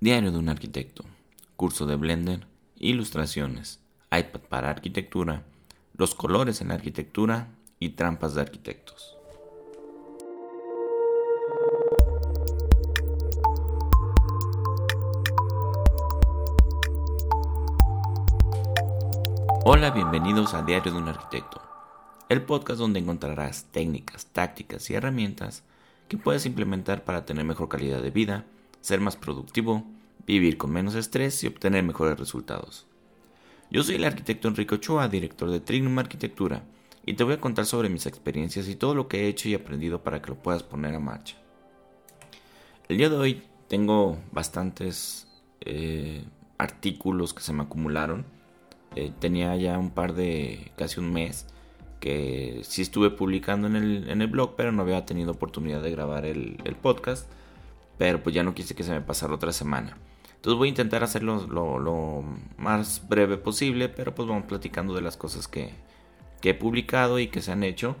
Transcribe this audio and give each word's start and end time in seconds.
Diario 0.00 0.30
de 0.30 0.38
un 0.38 0.48
arquitecto, 0.48 1.04
curso 1.56 1.84
de 1.84 1.96
Blender, 1.96 2.46
ilustraciones, 2.76 3.80
iPad 4.12 4.40
para 4.48 4.70
arquitectura, 4.70 5.42
los 5.96 6.14
colores 6.14 6.60
en 6.60 6.68
la 6.68 6.74
arquitectura 6.74 7.48
y 7.80 7.88
trampas 7.88 8.36
de 8.36 8.42
arquitectos. 8.42 9.16
Hola, 19.64 19.90
bienvenidos 19.90 20.54
a 20.54 20.62
Diario 20.62 20.92
de 20.92 20.98
un 20.98 21.08
Arquitecto, 21.08 21.60
el 22.28 22.42
podcast 22.42 22.78
donde 22.78 23.00
encontrarás 23.00 23.64
técnicas, 23.72 24.26
tácticas 24.26 24.88
y 24.90 24.94
herramientas 24.94 25.64
que 26.06 26.18
puedes 26.18 26.46
implementar 26.46 27.02
para 27.02 27.26
tener 27.26 27.44
mejor 27.44 27.68
calidad 27.68 28.00
de 28.00 28.12
vida, 28.12 28.46
ser 28.80 29.00
más 29.00 29.16
productivo, 29.16 29.84
vivir 30.26 30.56
con 30.56 30.70
menos 30.70 30.94
estrés 30.94 31.42
y 31.44 31.46
obtener 31.46 31.82
mejores 31.82 32.18
resultados. 32.18 32.86
Yo 33.70 33.82
soy 33.82 33.96
el 33.96 34.04
arquitecto 34.04 34.48
Enrique 34.48 34.76
Ochoa, 34.76 35.08
director 35.08 35.50
de 35.50 35.60
Trignum 35.60 35.98
Arquitectura, 35.98 36.64
y 37.04 37.14
te 37.14 37.24
voy 37.24 37.34
a 37.34 37.40
contar 37.40 37.66
sobre 37.66 37.88
mis 37.88 38.06
experiencias 38.06 38.68
y 38.68 38.76
todo 38.76 38.94
lo 38.94 39.08
que 39.08 39.24
he 39.24 39.28
hecho 39.28 39.48
y 39.48 39.54
aprendido 39.54 40.02
para 40.02 40.20
que 40.22 40.30
lo 40.30 40.36
puedas 40.36 40.62
poner 40.62 40.94
a 40.94 41.00
marcha. 41.00 41.36
El 42.88 42.98
día 42.98 43.08
de 43.08 43.16
hoy 43.16 43.42
tengo 43.68 44.18
bastantes 44.32 45.26
eh, 45.60 46.24
artículos 46.58 47.34
que 47.34 47.42
se 47.42 47.52
me 47.52 47.62
acumularon 47.62 48.24
eh, 48.96 49.12
tenía 49.18 49.54
ya 49.56 49.78
un 49.78 49.90
par 49.90 50.14
de, 50.14 50.72
casi 50.76 51.00
un 51.00 51.12
mes, 51.12 51.46
que 52.00 52.62
sí 52.64 52.82
estuve 52.82 53.10
publicando 53.10 53.66
en 53.66 53.76
el, 53.76 54.10
en 54.10 54.22
el 54.22 54.28
blog, 54.28 54.54
pero 54.56 54.72
no 54.72 54.82
había 54.82 55.04
tenido 55.04 55.32
oportunidad 55.32 55.82
de 55.82 55.90
grabar 55.90 56.24
el, 56.24 56.56
podcast. 56.80 57.30
Pero 57.98 58.22
pues 58.22 58.34
ya 58.34 58.42
no 58.42 58.54
quise 58.54 58.74
que 58.74 58.84
se 58.84 58.92
me 58.92 59.00
pasara 59.00 59.34
otra 59.34 59.52
semana. 59.52 59.98
Entonces 60.36 60.56
voy 60.56 60.68
a 60.68 60.70
intentar 60.70 61.02
hacerlo 61.02 61.46
lo, 61.48 62.24
más 62.56 63.08
breve 63.08 63.38
posible, 63.38 63.88
pero 63.88 64.14
pues 64.14 64.28
vamos 64.28 64.44
platicando 64.44 64.94
de 64.94 65.02
las 65.02 65.16
cosas 65.16 65.48
que, 65.48 65.74
que 66.40 66.50
he 66.50 66.54
publicado 66.54 67.18
y 67.18 67.26
que 67.26 67.42
se 67.42 67.50
han 67.50 67.64
hecho 67.64 67.96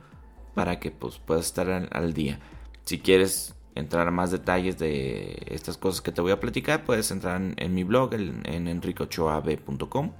para 0.54 0.78
que 0.78 0.92
pues 0.92 1.18
puedas 1.18 1.46
estar 1.46 1.68
al, 1.68 2.14
día. 2.14 2.38
Si 2.84 3.00
quieres 3.00 3.56
entrar 3.74 4.06
a 4.06 4.12
más 4.12 4.30
detalles 4.30 4.78
de 4.78 5.36
estas 5.46 5.76
cosas 5.76 6.00
que 6.00 6.12
te 6.12 6.20
voy 6.20 6.30
a 6.30 6.38
platicar, 6.38 6.84
puedes 6.84 7.10
entrar 7.10 7.40
en, 7.56 7.74
mi 7.74 7.82
blog 7.82 8.14
en, 8.14 8.42
en 8.44 8.68
enricochoab.com 8.68 10.12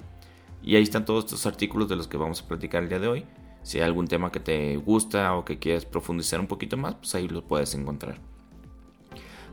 y 0.62 0.74
ahí 0.74 0.82
están 0.82 1.04
todos 1.04 1.24
estos 1.24 1.46
artículos 1.46 1.88
de 1.88 1.96
los 1.96 2.08
que 2.08 2.16
vamos 2.16 2.42
a 2.42 2.48
platicar 2.48 2.82
el 2.82 2.88
día 2.88 2.98
de 2.98 3.08
hoy. 3.08 3.26
Si 3.62 3.78
hay 3.78 3.84
algún 3.84 4.08
tema 4.08 4.32
que 4.32 4.40
te 4.40 4.76
gusta 4.76 5.34
o 5.36 5.44
que 5.44 5.58
quieres 5.58 5.84
profundizar 5.84 6.40
un 6.40 6.46
poquito 6.48 6.76
más, 6.76 6.96
pues 6.96 7.14
ahí 7.14 7.28
lo 7.28 7.46
puedes 7.46 7.74
encontrar. 7.74 8.18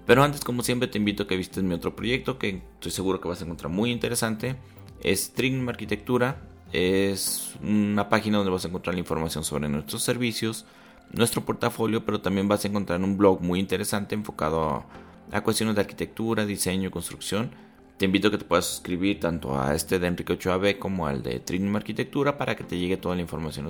Pero 0.05 0.23
antes, 0.23 0.43
como 0.43 0.61
siempre, 0.61 0.87
te 0.87 0.97
invito 0.97 1.23
a 1.23 1.27
que 1.27 1.35
visites 1.35 1.63
mi 1.63 1.73
otro 1.73 1.95
proyecto 1.95 2.37
que 2.37 2.61
estoy 2.75 2.91
seguro 2.91 3.19
que 3.19 3.27
vas 3.27 3.41
a 3.41 3.45
encontrar 3.45 3.71
muy 3.71 3.91
interesante. 3.91 4.55
Es 5.01 5.33
Trignum 5.33 5.67
Arquitectura. 5.69 6.41
Es 6.71 7.55
una 7.63 8.09
página 8.09 8.37
donde 8.37 8.51
vas 8.51 8.65
a 8.65 8.67
encontrar 8.67 8.93
la 8.93 8.99
información 8.99 9.43
sobre 9.43 9.69
nuestros 9.69 10.03
servicios, 10.03 10.65
nuestro 11.11 11.45
portafolio, 11.45 12.05
pero 12.05 12.21
también 12.21 12.47
vas 12.47 12.65
a 12.65 12.67
encontrar 12.67 13.01
un 13.01 13.17
blog 13.17 13.41
muy 13.41 13.59
interesante 13.59 14.13
enfocado 14.13 14.85
a, 15.31 15.41
cuestiones 15.41 15.75
de 15.75 15.81
arquitectura, 15.81 16.45
diseño, 16.45 16.91
construcción 16.91 17.51
te 17.97 18.03
invito 18.03 18.27
a 18.27 18.31
que 18.31 18.37
te 18.37 18.43
puedas 18.43 18.65
suscribir 18.65 19.21
tanto 19.21 19.57
a 19.57 19.73
este 19.73 19.99
de 19.99 20.07
Enrique 20.07 20.33
Ochoa 20.33 20.57
B 20.57 20.77
como 20.77 21.07
al 21.07 21.23
de 21.23 21.39
Trinum 21.39 21.77
Arquitectura 21.77 22.37
para 22.37 22.53
que 22.55 22.65
te 22.65 22.77
llegue 22.77 22.97
toda 22.97 23.15
la 23.15 23.21
información 23.21 23.67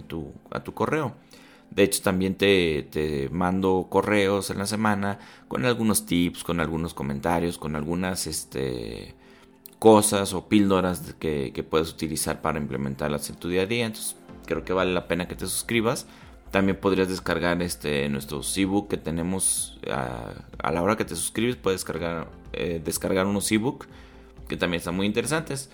a 0.52 0.64
tu 0.64 0.74
correo. 0.74 1.16
De 1.72 1.84
hecho, 1.84 2.02
también 2.02 2.36
te, 2.36 3.30
mando 3.32 3.88
correos 3.90 4.50
en 4.50 4.58
la 4.60 4.66
semana 4.66 5.20
con 5.48 5.66
algunos 5.66 6.06
tips, 6.06 6.44
con 6.44 6.60
algunos 6.60 6.94
comentarios, 6.94 7.58
con 7.58 7.76
algunas 7.76 8.28
este, 8.28 9.14
cosas 9.80 10.34
o 10.34 10.48
píldoras 10.48 11.16
que, 11.20 11.66
puedes 11.70 11.92
utilizar 11.92 12.42
para 12.42 12.60
implementarlas 12.60 13.30
en 13.30 13.36
tu 13.36 13.50
día 13.50 13.64
a 13.64 13.66
día. 13.66 13.86
Entonces, 13.86 14.16
creo 14.46 14.64
que 14.64 14.74
vale 14.74 14.94
la 14.94 15.08
pena 15.08 15.28
que 15.28 15.36
te 15.36 15.46
suscribas. 15.46 16.08
También 16.52 16.80
podrías 16.80 17.10
descargar 17.10 17.62
este, 17.62 18.08
nuestros 18.08 18.58
ebook 18.58 18.88
que 18.88 18.98
tenemos 18.98 19.78
a, 19.92 20.72
la 20.72 20.82
hora 20.82 20.96
que 20.96 21.04
te 21.04 21.16
suscribes. 21.16 21.58
Puedes 21.58 21.82
descargar, 21.82 22.30
eh, 22.54 22.82
descargar 22.84 23.26
unos 23.26 23.52
ebook 23.52 23.88
que 24.48 24.56
también 24.56 24.80
están 24.80 24.96
muy 24.96 25.08
interesantes. 25.08 25.70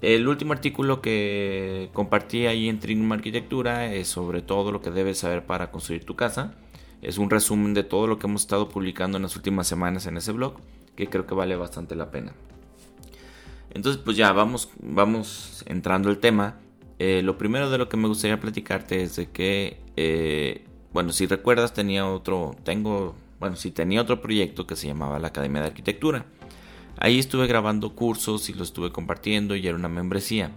El 0.00 0.28
último 0.28 0.52
artículo 0.52 1.02
que 1.02 1.90
compartí 1.92 2.46
ahí 2.46 2.68
en 2.68 2.78
Trinum 2.78 3.10
Arquitectura 3.12 3.92
es 3.92 4.06
sobre 4.06 4.42
todo 4.42 4.70
lo 4.70 4.80
que 4.80 4.90
debes 4.90 5.18
saber 5.18 5.44
para 5.44 5.72
construir 5.72 6.04
tu 6.04 6.14
casa. 6.14 6.54
Es 7.02 7.18
un 7.18 7.30
resumen 7.30 7.74
de 7.74 7.82
todo 7.82 8.06
lo 8.06 8.18
que 8.18 8.28
hemos 8.28 8.42
estado 8.42 8.68
publicando 8.68 9.16
en 9.16 9.22
las 9.24 9.34
últimas 9.34 9.66
semanas 9.66 10.06
en 10.06 10.16
ese 10.16 10.30
blog, 10.30 10.54
que 10.94 11.08
creo 11.08 11.26
que 11.26 11.34
vale 11.34 11.56
bastante 11.56 11.96
la 11.96 12.12
pena. 12.12 12.32
Entonces, 13.70 14.00
pues 14.00 14.16
ya 14.16 14.32
vamos, 14.32 14.70
vamos 14.80 15.64
entrando 15.66 16.10
al 16.10 16.18
tema. 16.18 16.60
Eh, 17.00 17.22
lo 17.22 17.36
primero 17.36 17.68
de 17.68 17.78
lo 17.78 17.88
que 17.88 17.96
me 17.96 18.08
gustaría 18.08 18.38
platicarte 18.38 19.02
es 19.02 19.16
de 19.16 19.30
que, 19.30 19.80
eh, 19.96 20.64
bueno, 20.92 21.12
si 21.12 21.26
recuerdas, 21.26 21.74
tenía 21.74 22.06
otro, 22.06 22.54
tengo, 22.62 23.16
bueno, 23.40 23.56
si 23.56 23.72
tenía 23.72 24.02
otro 24.02 24.20
proyecto 24.20 24.66
que 24.66 24.76
se 24.76 24.86
llamaba 24.86 25.18
la 25.18 25.28
Academia 25.28 25.60
de 25.60 25.68
Arquitectura. 25.68 26.24
Ahí 27.00 27.18
estuve 27.18 27.46
grabando 27.46 27.94
cursos 27.94 28.48
y 28.50 28.54
lo 28.54 28.64
estuve 28.64 28.90
compartiendo 28.90 29.54
y 29.54 29.66
era 29.66 29.76
una 29.76 29.88
membresía. 29.88 30.50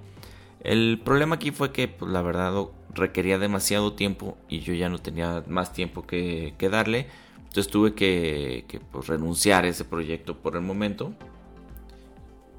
El 0.63 0.99
problema 1.03 1.35
aquí 1.35 1.51
fue 1.51 1.71
que 1.71 1.87
pues, 1.87 2.11
la 2.11 2.21
verdad 2.21 2.53
requería 2.93 3.37
demasiado 3.37 3.93
tiempo 3.93 4.37
y 4.49 4.59
yo 4.59 4.73
ya 4.73 4.89
no 4.89 4.99
tenía 4.99 5.43
más 5.47 5.73
tiempo 5.73 6.05
que, 6.05 6.55
darle. 6.71 7.07
Entonces 7.37 7.67
tuve 7.67 7.93
que, 7.93 8.81
pues, 8.91 9.07
renunciar 9.07 9.65
a 9.65 9.67
ese 9.67 9.85
proyecto 9.85 10.37
por 10.37 10.55
el 10.55 10.61
momento. 10.61 11.13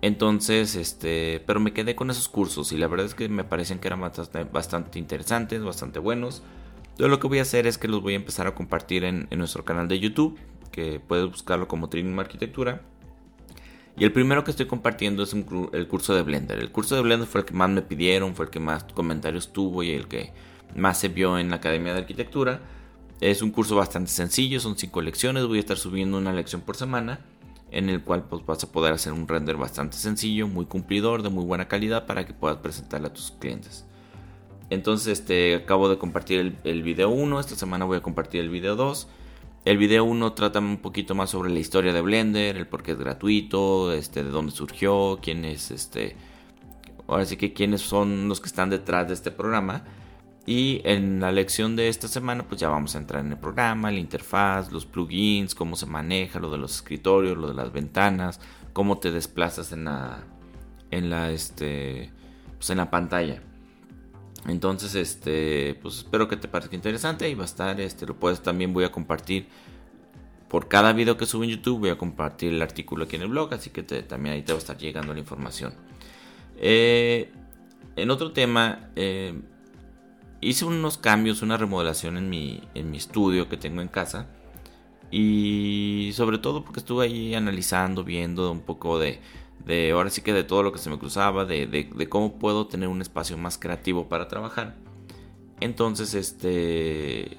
Entonces, 0.03 0.75
este, 0.75 1.43
pero 1.47 1.61
me 1.61 1.73
quedé 1.73 1.95
con 1.95 2.11
esos 2.11 2.29
cursos 2.29 2.73
y 2.73 2.77
la 2.77 2.89
verdad 2.89 3.07
es 3.07 3.15
que 3.15 3.29
me 3.29 3.45
parecían 3.45 3.79
que 3.79 3.87
eran 3.87 4.01
bastante, 4.01 4.99
interesantes, 4.99 5.63
bastante 5.63 6.01
buenos. 6.01 6.43
Entonces 6.83 7.09
lo 7.09 7.21
que 7.21 7.29
voy 7.29 7.39
a 7.39 7.43
hacer 7.43 7.67
es 7.67 7.79
que 7.79 7.89
los 7.89 8.03
voy 8.03 8.15
a 8.15 8.17
empezar 8.17 8.47
a 8.47 8.55
compartir 8.55 9.05
en, 9.05 9.29
nuestro 9.31 9.65
canal 9.65 9.89
de 9.89 10.01
YouTube, 10.01 10.39
que 10.73 11.01
puedes 11.01 11.27
buscarlo 11.27 11.69
como 11.69 11.89
Trinum 11.89 12.19
Arquitectura. 12.19 12.83
Y 13.97 14.05
el 14.05 14.13
primero 14.13 14.43
que 14.43 14.51
estoy 14.51 14.67
compartiendo 14.67 15.23
es 15.23 15.35
el 15.35 15.89
curso 15.89 16.15
de 16.15 16.23
Blender. 16.23 16.59
El 16.59 16.73
curso 16.73 16.97
de 16.97 17.03
Blender 17.03 17.29
fue 17.29 17.43
el 17.43 17.47
que 17.47 17.55
más 17.55 17.69
me 17.69 17.83
pidieron, 17.83 18.35
fue 18.35 18.47
el 18.47 18.51
que 18.51 18.61
más 18.61 18.85
comentarios 18.85 19.53
tuvo 19.53 19.83
y 19.83 19.91
el 19.91 20.09
que 20.09 20.33
más 20.75 20.99
se 20.99 21.09
vio 21.09 21.39
en 21.39 21.51
la 21.51 21.57
Academia 21.57 21.93
de 21.93 22.01
Arquitectura. 22.01 22.61
Es 23.21 23.43
un 23.43 23.51
curso 23.51 23.77
bastante 23.77 24.11
sencillo, 24.11 24.61
son 24.61 24.77
cinco 24.79 25.03
lecciones, 25.03 25.47
voy 25.47 25.59
a 25.59 25.61
estar 25.61 25.77
subiendo 25.77 26.17
una 26.19 26.33
lección 26.33 26.63
por 26.63 26.77
semana 26.77 27.21
en 27.71 27.89
el 27.89 28.03
cual 28.03 28.25
pues, 28.25 28.45
vas 28.45 28.65
a 28.65 28.73
poder 28.73 28.93
hacer 28.93 29.13
un 29.13 29.29
render 29.29 29.57
bastante 29.57 29.97
sencillo, 29.97 30.47
muy 30.47 30.67
cumplidor, 30.67 31.23
de 31.23 31.31
muy 31.31 31.45
buena 31.45 31.69
calidad 31.69 32.07
para 32.07 32.27
que 32.27 32.35
puedas 32.35 32.59
presentarle 32.59 33.09
a 33.09 33.13
tus 33.13 33.31
clientes. 33.33 33.85
Entonces 34.71 35.21
este, 35.21 35.55
acabo 35.55 35.89
de 35.89 35.99
compartir 35.99 36.41
el, 36.41 36.57
el 36.65 36.83
video 36.83 37.11
1, 37.11 37.41
esta 37.41 37.57
semana 37.57 37.85
voy 37.85 37.99
a 37.99 38.03
compartir 38.03 38.41
el 38.41 38.49
video 38.49 38.75
2 38.75 39.07
el 39.65 39.79
video 39.79 40.05
1 40.05 40.33
trata 40.33 40.59
un 40.59 40.79
poquito 40.79 41.15
más 41.15 41.31
sobre 41.31 41.51
la 41.51 41.61
historia 41.61 41.93
de 41.93 42.01
Blender, 42.01 42.57
el 42.57 42.67
por 42.67 42.83
qué 42.83 42.93
es 42.93 42.99
gratuito, 42.99 43.93
este, 43.93 44.25
de 44.25 44.31
dónde 44.31 44.53
surgió, 44.53 45.21
quién 45.23 45.45
es 45.45 45.71
este. 45.71 46.17
Ahora 47.07 47.25
sí 47.25 47.37
que 47.37 47.53
quiénes 47.53 47.81
son 47.81 48.29
los 48.29 48.41
que 48.41 48.49
están 48.49 48.71
detrás 48.71 49.07
de 49.07 49.15
este 49.15 49.31
programa. 49.31 49.85
Y 50.45 50.81
en 50.85 51.21
la 51.21 51.31
lección 51.31 51.77
de 51.77 51.89
esta 51.89 52.09
semana, 52.09 52.45
pues 52.49 52.61
ya 52.61 52.69
vamos 52.69 52.97
a 52.97 52.99
entrar 52.99 53.25
en 53.25 53.31
el 53.31 53.39
programa, 53.39 53.93
la 53.93 54.01
interfaz, 54.01 54.73
los 54.73 54.87
plugins, 54.87 55.55
cómo 55.55 55.77
se 55.77 55.87
maneja, 55.87 56.41
lo 56.41 56.51
de 56.51 56.59
los 56.59 56.75
escritorios, 56.75 57.39
lo 57.39 57.47
de 57.47 57.55
las 57.55 57.73
ventanas, 57.73 58.41
cómo 58.73 58.99
te 58.99 59.13
desplazas 59.13 59.71
en 59.71 59.85
la. 59.85 60.25
en 60.91 61.11
la 61.11 61.31
este. 61.31 62.11
Pues 62.59 62.71
en 62.71 62.79
la 62.79 62.91
pantalla. 62.91 63.43
Entonces, 64.47 64.95
este, 64.95 65.79
pues 65.83 65.99
espero 65.99 66.29
que 66.29 66.37
te 66.37 66.49
parezca 66.49 66.75
interesante 66.75 67.29
y 67.29 67.35
va 67.35 67.43
a 67.43 67.47
estar, 67.47 67.81
este, 67.81 68.07
lo 68.07 68.17
puedes 68.17 68.43
también 68.43 68.73
voy 68.73 68.85
a 68.85 68.91
compartir 68.91 69.47
por 70.49 70.69
cada 70.69 70.93
video 70.93 71.17
que 71.17 71.25
subo 71.25 71.45
en 71.45 71.51
YouTube 71.51 71.81
voy 71.81 71.91
a 71.91 71.97
compartir 71.97 72.53
el 72.53 72.61
artículo 72.61 73.05
aquí 73.05 73.17
en 73.17 73.23
el 73.23 73.29
blog, 73.29 73.55
así 73.55 73.71
que 73.71 73.83
también 73.83 74.35
ahí 74.35 74.43
te 74.43 74.53
va 74.53 74.59
a 74.59 74.61
estar 74.61 74.77
llegando 74.77 75.15
la 75.15 75.21
información. 75.21 75.73
Eh, 76.59 77.33
en 77.97 78.11
otro 78.11 78.33
tema, 78.33 78.91
eh, 78.95 79.41
hice 80.43 80.65
unos 80.67 80.99
cambios, 80.99 81.41
una 81.41 81.57
remodelación 81.57 82.19
en 82.19 82.29
mi, 82.29 82.63
en 82.75 82.91
mi 82.91 82.99
estudio 82.99 83.49
que 83.49 83.57
tengo 83.57 83.81
en 83.81 83.89
casa. 83.89 84.27
Y 85.11 86.11
sobre 86.15 86.37
todo 86.37 86.65
porque 86.65 86.81
estuve 86.81 87.07
ahí 87.07 87.35
analizando, 87.35 88.05
viendo 88.05 88.51
un 88.53 88.61
poco 88.61 88.99
de, 88.99 89.21
de 89.65 89.93
ahora 89.93 90.11
sí 90.11 90.23
que 90.23 90.33
de 90.33 90.45
todo 90.45 90.63
lo 90.63 90.73
que 90.73 90.79
se 90.79 90.91
me 90.91 90.99
cruzaba, 90.99 91.45
de, 91.45 91.67
de, 91.67 92.09
cómo 92.09 92.39
puedo 92.39 92.67
tener 92.67 92.89
un 92.89 93.01
espacio 93.01 93.37
más 93.39 93.59
creativo 93.59 94.09
para 94.09 94.29
trabajar. 94.29 94.75
Entonces, 95.61 96.15
este, 96.15 97.37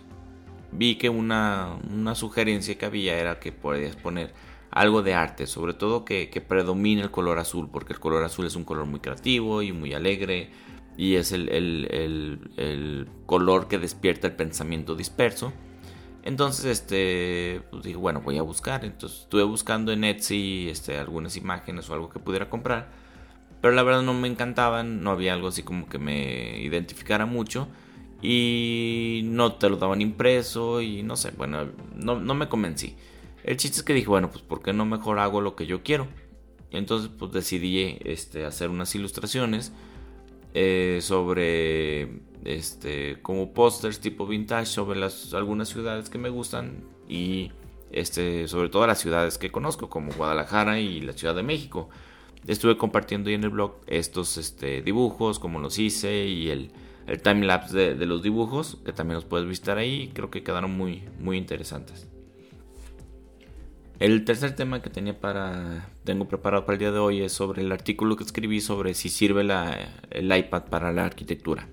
vi 0.72 0.96
que 0.96 1.10
una, 1.10 1.78
una 1.92 2.16
sugerencia 2.16 2.78
que 2.78 2.86
había 2.86 3.18
era 3.18 3.40
que 3.40 3.52
podías 3.52 3.96
poner 3.96 4.34
algo 4.72 5.04
de 5.04 5.14
arte, 5.14 5.46
sobre 5.46 5.74
todo 5.74 6.06
que, 6.06 6.30
que, 6.30 6.42
predomine 6.42 7.02
el 7.02 7.12
color 7.12 7.40
azul, 7.40 7.70
porque 7.72 7.94
el 7.94 8.00
color 8.00 8.24
azul 8.24 8.46
es 8.48 8.56
un 8.56 8.64
color 8.64 8.86
muy 8.86 9.02
creativo 9.02 9.62
y 9.62 9.72
muy 9.72 9.94
alegre, 9.94 10.50
y 10.98 11.16
es 11.16 11.32
el, 11.32 11.50
el, 11.50 11.88
el, 11.92 12.52
el 12.58 13.08
color 13.26 13.68
que 13.68 13.78
despierta 13.78 14.28
el 14.28 14.36
pensamiento 14.36 14.96
disperso. 14.96 15.52
Entonces, 16.24 16.66
este, 16.66 17.62
pues 17.70 17.84
dije, 17.84 17.98
bueno, 17.98 18.22
voy 18.22 18.38
a 18.38 18.42
buscar. 18.42 18.86
Entonces 18.86 19.22
estuve 19.22 19.44
buscando 19.44 19.92
en 19.92 20.04
Etsy 20.04 20.68
este, 20.70 20.98
algunas 20.98 21.36
imágenes 21.36 21.90
o 21.90 21.94
algo 21.94 22.10
que 22.10 22.20
pudiera 22.20 22.50
comprar. 22.50 22.90
Pero 23.62 23.74
la 23.74 23.84
verdad 23.84 24.02
no 24.02 24.14
me 24.14 24.28
encantaban, 24.28 25.04
no 25.04 25.12
había 25.12 25.34
algo 25.34 25.48
así 25.48 25.64
como 25.64 25.88
que 25.88 26.00
me 26.00 26.62
identificara 26.62 27.26
mucho. 27.26 27.68
Y 28.22 29.22
no 29.26 29.54
te 29.54 29.70
lo 29.70 29.78
daban 29.78 30.02
impreso 30.02 30.82
y 30.82 31.04
no 31.04 31.18
sé, 31.18 31.32
bueno, 31.38 31.68
no, 31.96 32.20
no 32.20 32.34
me 32.36 32.48
convencí. 32.48 32.96
El 33.44 33.58
chiste 33.58 33.80
es 33.80 33.84
que 33.84 33.94
dije, 33.94 34.08
bueno, 34.08 34.30
pues 34.32 34.44
¿por 34.44 34.62
qué 34.62 34.72
no 34.72 34.86
mejor 34.86 35.20
hago 35.20 35.42
lo 35.42 35.56
que 35.56 35.66
yo 35.66 35.84
quiero? 35.84 36.08
entonces 36.74 37.10
pues 37.18 37.32
decidí 37.32 37.98
este, 38.04 38.46
hacer 38.46 38.70
unas 38.70 38.94
ilustraciones 38.96 39.72
eh, 40.54 41.00
sobre 41.02 42.22
este 42.46 43.22
como 43.22 43.54
pósters 43.54 44.00
tipo 44.00 44.26
vintage 44.28 44.66
sobre 44.66 45.00
algunas 45.34 45.70
ciudades 45.70 46.10
que 46.10 46.18
me 46.18 46.30
gustan 46.30 46.84
y 47.08 47.52
este 47.92 48.48
sobre 48.48 48.70
todo 48.70 48.88
las 48.88 49.00
ciudades 49.00 49.38
que 49.38 49.52
conozco 49.52 49.90
como 49.90 50.12
Guadalajara 50.14 50.80
y 50.80 51.02
la 51.02 51.14
Ciudad 51.14 51.36
de 51.36 51.44
México 51.44 51.90
estuve 52.48 52.78
compartiendo 52.78 53.30
ahí 53.30 53.36
en 53.36 53.44
el 53.44 53.50
blog 53.50 53.76
estos 53.88 54.38
este, 54.38 54.82
dibujos 54.82 55.40
como 55.40 55.60
los 55.60 55.80
hice 55.80 56.26
y 56.26 56.50
el, 56.50 56.72
el 57.08 57.22
time 57.22 57.46
lapse 57.46 57.96
de, 57.96 58.06
los 58.06 58.22
dibujos 58.22 58.78
que 58.86 58.94
también 58.94 59.16
los 59.16 59.26
puedes 59.26 59.48
visitar 59.48 59.78
ahí 59.78 60.12
creo 60.14 60.30
que 60.30 60.44
quedaron 60.44 60.76
muy 60.76 61.38
interesantes 61.38 62.08
el 64.04 64.26
tercer 64.26 64.54
tema 64.54 64.82
que 64.82 64.90
tenía 64.90 65.18
para 65.18 65.88
tengo 66.04 66.28
preparado 66.28 66.66
para 66.66 66.74
el 66.74 66.80
día 66.80 66.92
de 66.92 67.00
hoy 67.00 67.22
es 67.22 67.32
sobre 67.32 67.62
el 67.62 67.72
artículo 67.72 68.18
que 68.18 68.26
escribí 68.26 68.60
sobre 68.60 68.96
si 68.96 69.08
sirve 69.08 69.48
el 70.10 70.38
iPad 70.38 70.64
para 70.64 70.92
la 70.92 71.06
arquitectura. 71.06 71.70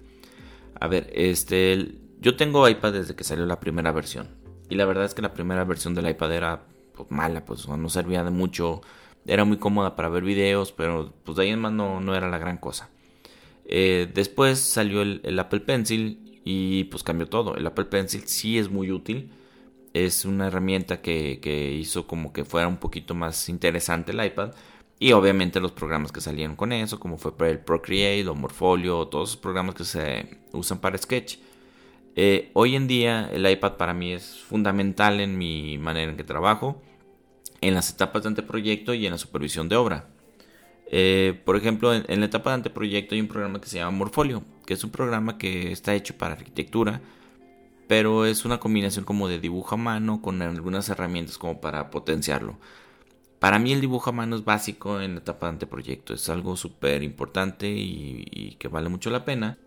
A 0.81 0.89
ver, 0.89 1.11
este 1.15 1.95
yo 2.21 2.37
tengo 2.37 2.69
iPad 2.69 2.93
desde 2.93 3.15
que 3.15 3.25
salió 3.25 3.47
la 3.47 3.61
primera 3.61 3.93
versión 3.93 4.29
y 4.69 4.75
la 4.75 4.85
verdad 4.85 5.05
es 5.05 5.15
que 5.15 5.23
la 5.23 5.33
primera 5.33 5.65
versión 5.65 5.95
del 5.95 6.09
iPad 6.09 6.33
era 6.33 6.63
pues, 6.95 7.11
mala, 7.11 7.45
pues 7.45 7.69
no 7.69 7.89
servía 7.89 8.25
de 8.25 8.31
mucho, 8.31 8.83
era 9.27 9.45
muy 9.45 9.59
cómoda 9.59 9.97
para 9.97 10.09
ver 10.09 10.25
videos, 10.25 10.73
pero 10.73 11.13
pues 11.25 11.37
de 11.37 11.45
ahí 11.45 11.51
en 11.51 11.61
más 11.61 11.73
no, 11.73 12.01
no 12.01 12.15
era 12.15 12.29
la 12.29 12.39
gran 12.39 12.59
cosa. 12.59 12.91
Eh, 13.65 14.11
después 14.13 14.59
salió 14.59 15.03
el, 15.03 15.21
el 15.25 15.39
Apple 15.39 15.61
Pencil 15.61 16.41
y 16.45 16.85
pues 16.85 17.03
cambió 17.03 17.29
todo. 17.29 17.57
El 17.57 17.67
Apple 17.67 17.85
Pencil 17.87 18.23
sí 18.27 18.59
es 18.59 18.71
muy 18.71 18.91
útil 18.91 19.31
es 19.93 20.25
una 20.25 20.47
herramienta 20.47 21.01
que, 21.01 21.77
hizo 21.79 22.07
como 22.07 22.33
que 22.33 22.45
fuera 22.45 22.69
un 22.69 22.77
poquito 22.77 23.15
más 23.15 23.49
interesante 23.49 24.13
el 24.13 24.25
iPad. 24.25 24.53
Y 25.01 25.13
obviamente 25.13 25.61
los 25.61 25.73
programas 25.73 26.13
que 26.13 26.21
salieron 26.21 26.55
con 26.55 26.73
eso, 26.73 27.01
como 27.01 27.19
fue 27.19 27.33
el 27.51 27.59
Procreate 27.59 28.29
o 28.29 28.35
Morfolio, 28.35 29.09
todos 29.09 29.31
esos 29.31 29.41
programas 29.41 29.75
que 29.75 29.85
se 29.85 30.39
usan 30.53 30.79
para 30.79 30.99
Sketch. 30.99 31.39
Eh, 32.15 32.51
hoy 32.53 32.77
en 32.77 32.87
día 32.87 33.29
el 33.33 33.51
iPad 33.51 33.79
para 33.79 33.95
mí 33.95 34.13
es 34.13 34.41
fundamental 34.41 35.21
en 35.21 35.39
mi 35.39 35.79
manera 35.79 36.11
en 36.11 36.17
que 36.17 36.25
trabajo, 36.25 36.83
en 37.63 37.75
las 37.75 37.91
etapas 37.91 38.23
de 38.23 38.29
anteproyecto 38.29 38.95
y 38.95 39.07
en 39.07 39.13
la 39.13 39.19
supervisión 39.19 39.69
de 39.69 39.77
obra. 39.77 40.07
Eh, 40.93 41.41
por 41.45 41.57
ejemplo, 41.57 41.95
en, 41.95 42.05
en, 42.09 42.21
la 42.21 42.27
etapa 42.27 42.51
de 42.51 42.55
anteproyecto 42.57 43.15
hay 43.15 43.21
un 43.23 43.29
programa 43.29 43.61
que 43.61 43.69
se 43.69 43.79
llama 43.79 43.97
Morfolio, 43.97 44.45
que 44.67 44.75
es 44.75 44.85
un 44.85 44.91
programa 44.91 45.39
que 45.39 45.73
está 45.73 45.95
hecho 45.95 46.17
para 46.17 46.35
arquitectura 46.35 47.01
pero 47.91 48.25
es 48.25 48.45
una 48.45 48.61
combinación 48.61 49.05
como 49.05 49.27
de 49.27 49.41
dibujo 49.41 49.75
a 49.75 49.77
mano 49.77 50.23
con 50.23 50.41
algunas 50.43 50.89
herramientas 50.91 51.39
como 51.39 51.61
para 51.61 51.91
potenciarlo. 51.91 52.57
Para 53.41 53.59
mí 53.59 53.73
el 53.73 53.81
dibujo 53.81 54.11
a 54.11 54.13
mano 54.13 54.37
es 54.37 54.45
básico 54.45 55.01
en 55.01 55.15
la 55.15 55.21
etapa 55.21 55.47
de 55.47 55.55
anteproyecto, 55.55 56.15
es 56.15 56.29
algo 56.29 56.57
súper 56.57 57.03
importante 57.03 57.69
y, 57.71 58.57
que 58.59 58.69
vale 58.69 58.91
mucho 58.91 59.11
la 59.11 59.25
pena. 59.25 59.59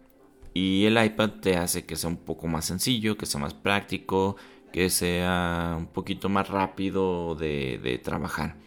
Y 0.53 0.85
el 0.85 1.03
iPad 1.03 1.31
te 1.41 1.57
hace 1.57 1.85
que 1.85 1.95
sea 1.95 2.09
un 2.09 2.17
poco 2.17 2.47
más 2.47 2.65
sencillo, 2.65 3.17
que 3.17 3.25
sea 3.25 3.41
más 3.41 3.55
práctico, 3.55 4.37
que 4.71 4.89
sea 4.91 5.75
un 5.77 5.87
poquito 5.87 6.29
más 6.29 6.49
rápido 6.49 7.35
de, 7.35 7.99
trabajar. 8.03 8.57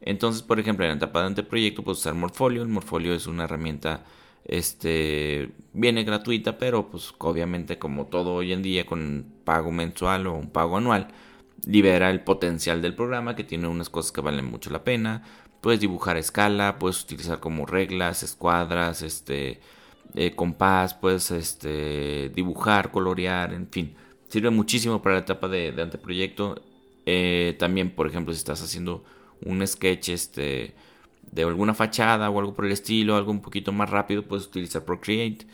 Entonces, 0.00 0.42
por 0.42 0.60
ejemplo, 0.60 0.84
en 0.84 0.92
la 0.92 0.96
etapa 0.96 1.20
de 1.20 1.26
anteproyecto 1.26 1.82
puedes 1.82 2.00
usar 2.00 2.14
Morfolio. 2.14 2.62
El 2.62 2.68
Morfolio 2.68 3.14
es 3.14 3.26
una 3.26 3.44
herramienta 3.44 4.04
este 4.44 5.50
viene 5.72 6.04
gratuita, 6.04 6.58
pero 6.58 6.88
pues 6.90 7.14
obviamente 7.18 7.78
como 7.78 8.06
todo 8.06 8.34
hoy 8.34 8.52
en 8.52 8.62
día 8.62 8.86
con 8.86 9.26
pago 9.44 9.70
mensual 9.70 10.26
o 10.26 10.34
un 10.34 10.50
pago 10.50 10.76
anual, 10.76 11.08
libera 11.66 12.10
el 12.10 12.22
potencial 12.22 12.82
del 12.82 12.94
programa 12.94 13.36
que 13.36 13.44
tiene 13.44 13.68
unas 13.68 13.90
cosas 13.90 14.12
que 14.12 14.20
valen 14.20 14.46
mucho 14.46 14.70
la 14.70 14.84
pena. 14.84 15.24
Puedes 15.60 15.80
dibujar 15.80 16.16
a 16.16 16.20
escala, 16.20 16.78
puedes 16.78 17.02
utilizar 17.02 17.40
como 17.40 17.66
reglas, 17.66 18.22
escuadras, 18.22 19.02
este 19.02 19.60
eh, 20.14 20.34
compás, 20.34 20.94
puedes 20.94 21.30
este, 21.30 22.30
dibujar, 22.34 22.90
colorear, 22.90 23.54
en 23.54 23.68
fin. 23.68 23.94
Sirve 24.28 24.50
muchísimo 24.50 25.02
para 25.02 25.16
la 25.16 25.20
etapa 25.22 25.48
de, 25.48 25.74
anteproyecto. 25.80 26.62
Eh, 27.06 27.56
también, 27.58 27.90
por 27.90 28.06
ejemplo, 28.06 28.32
si 28.34 28.38
estás 28.38 28.62
haciendo 28.62 29.04
un 29.44 29.66
sketch, 29.66 30.10
este 30.10 30.74
de 31.30 31.42
alguna 31.44 31.74
fachada 31.74 32.28
o 32.30 32.38
algo 32.38 32.54
por 32.54 32.66
el 32.66 32.72
estilo, 32.72 33.16
algo 33.16 33.30
un 33.32 33.40
poquito 33.40 33.72
más 33.72 33.88
rápido, 33.90 34.22
puedes 34.24 34.46
utilizar 34.46 34.84
Procreate, 34.84 35.46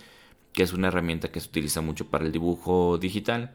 que 0.52 0.62
es 0.62 0.72
una 0.72 0.88
herramienta 0.88 1.31
que 1.31 1.40
se 1.40 1.49
utiliza 1.49 1.81
mucho 1.81 2.08
para 2.08 2.25
el 2.25 2.32
dibujo 2.32 2.99
digital. 2.99 3.54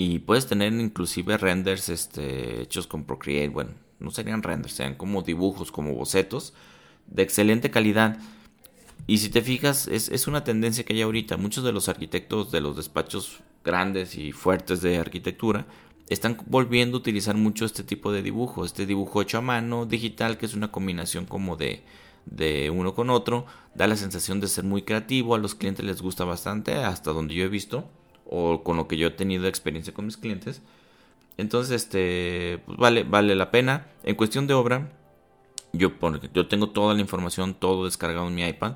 Y 0.00 0.20
puedes 0.20 0.46
tener 0.46 0.72
inclusive 0.74 1.38
renders 1.38 1.88
este, 1.88 2.62
hechos 2.62 2.86
con 2.86 3.02
Procreate. 3.02 3.48
Bueno, 3.48 3.72
no 3.98 4.12
serían 4.12 4.44
renders, 4.44 4.74
serían 4.74 4.94
como 4.94 5.22
dibujos, 5.22 5.72
como 5.72 5.92
bocetos 5.92 6.54
de 7.08 7.24
excelente 7.24 7.72
calidad. 7.72 8.16
Y 9.08 9.18
si 9.18 9.28
te 9.28 9.42
fijas, 9.42 9.88
es, 9.88 10.08
es 10.08 10.28
una 10.28 10.44
tendencia 10.44 10.84
que 10.84 10.92
hay 10.92 11.02
ahorita. 11.02 11.36
Muchos 11.36 11.64
de 11.64 11.72
los 11.72 11.88
arquitectos 11.88 12.52
de 12.52 12.60
los 12.60 12.76
despachos 12.76 13.40
grandes 13.64 14.14
y 14.14 14.30
fuertes 14.30 14.82
de 14.82 14.98
arquitectura 14.98 15.66
están 16.08 16.38
volviendo 16.46 16.98
a 16.98 17.00
utilizar 17.00 17.36
mucho 17.36 17.64
este 17.64 17.82
tipo 17.82 18.12
de 18.12 18.22
dibujo, 18.22 18.64
este 18.64 18.86
dibujo 18.86 19.20
hecho 19.20 19.38
a 19.38 19.40
mano, 19.40 19.84
digital, 19.84 20.38
que 20.38 20.46
es 20.46 20.54
una 20.54 20.70
combinación 20.70 21.26
como 21.26 21.56
de, 21.56 21.82
de 22.24 22.70
uno 22.70 22.94
con 22.94 23.10
otro, 23.10 23.46
da 23.74 23.88
la 23.88 23.96
sensación 23.96 24.38
de 24.38 24.46
ser 24.46 24.62
muy 24.62 24.82
creativo, 24.82 25.34
a 25.34 25.38
los 25.38 25.56
clientes 25.56 25.84
les 25.84 26.02
gusta 26.02 26.24
bastante, 26.24 26.76
hasta 26.76 27.10
donde 27.10 27.34
yo 27.34 27.44
he 27.44 27.48
visto, 27.48 27.90
o 28.28 28.62
con 28.62 28.76
lo 28.76 28.88
que 28.88 28.96
yo 28.96 29.08
he 29.08 29.10
tenido 29.10 29.46
experiencia 29.46 29.94
con 29.94 30.06
mis 30.06 30.16
clientes. 30.16 30.62
Entonces, 31.36 31.82
este, 31.82 32.60
pues 32.66 32.78
vale, 32.78 33.04
vale 33.04 33.34
la 33.34 33.50
pena. 33.50 33.86
En 34.02 34.16
cuestión 34.16 34.46
de 34.46 34.54
obra, 34.54 34.90
yo, 35.72 35.92
yo 36.34 36.48
tengo 36.48 36.70
toda 36.70 36.94
la 36.94 37.00
información, 37.00 37.54
todo 37.54 37.84
descargado 37.84 38.28
en 38.28 38.34
mi 38.34 38.44
iPad. 38.44 38.74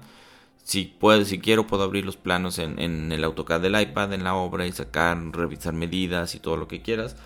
Si 0.63 0.85
puedo, 0.85 1.25
si 1.25 1.41
quiero, 1.41 1.67
puedo 1.67 1.83
abrir 1.83 2.05
los 2.05 2.17
planos 2.17 2.59
en, 2.59 2.79
en, 2.79 3.11
el 3.11 3.25
AutoCAD 3.25 3.61
del 3.61 3.81
iPad, 3.81 4.13
en 4.13 4.23
la 4.23 4.35
obra 4.35 4.67
y 4.67 4.73
sacar, 4.73 5.19
revisar 5.33 5.75
medidas 5.75 6.35
y 6.37 6.41
todo 6.41 6.57
lo 6.57 6.69
que 6.69 6.83
quieras. 6.83 7.17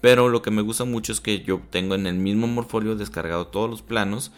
Pero 0.00 0.28
lo 0.28 0.42
que 0.42 0.50
me 0.50 0.62
gusta 0.62 0.84
mucho 0.84 1.12
es 1.12 1.20
que 1.20 1.42
yo 1.42 1.60
tengo 1.70 1.94
en 1.94 2.06
el 2.06 2.14
mismo 2.14 2.46
Morfolio 2.46 2.96
descargado 2.96 3.48
todos 3.48 3.70
los 3.70 3.82
planos 3.82 4.32